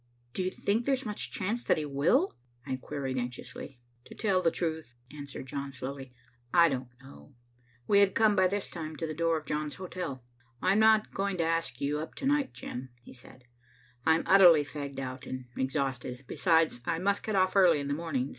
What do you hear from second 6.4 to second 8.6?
"I don't know." We had come by